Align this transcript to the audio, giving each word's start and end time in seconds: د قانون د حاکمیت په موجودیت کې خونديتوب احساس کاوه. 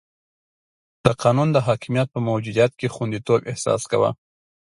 د 1.05 1.07
قانون 1.21 1.49
د 1.53 1.57
حاکمیت 1.67 2.07
په 2.11 2.19
موجودیت 2.29 2.71
کې 2.79 2.93
خونديتوب 2.95 3.39
احساس 3.51 3.81
کاوه. 3.91 4.09